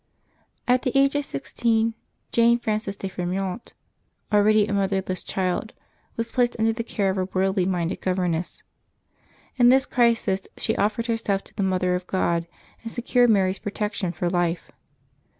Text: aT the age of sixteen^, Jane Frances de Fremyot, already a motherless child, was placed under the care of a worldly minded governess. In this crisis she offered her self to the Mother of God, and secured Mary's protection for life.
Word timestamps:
aT 0.67 0.81
the 0.81 0.97
age 0.97 1.13
of 1.13 1.23
sixteen^, 1.23 1.93
Jane 2.31 2.57
Frances 2.57 2.95
de 2.95 3.07
Fremyot, 3.07 3.73
already 4.33 4.65
a 4.65 4.73
motherless 4.73 5.21
child, 5.21 5.73
was 6.17 6.31
placed 6.31 6.55
under 6.57 6.73
the 6.73 6.83
care 6.83 7.11
of 7.11 7.19
a 7.19 7.25
worldly 7.25 7.67
minded 7.67 8.01
governess. 8.01 8.63
In 9.57 9.69
this 9.69 9.85
crisis 9.85 10.47
she 10.57 10.75
offered 10.75 11.05
her 11.05 11.17
self 11.17 11.43
to 11.43 11.53
the 11.55 11.61
Mother 11.61 11.93
of 11.93 12.07
God, 12.07 12.47
and 12.81 12.91
secured 12.91 13.29
Mary's 13.29 13.59
protection 13.59 14.11
for 14.11 14.27
life. 14.27 14.71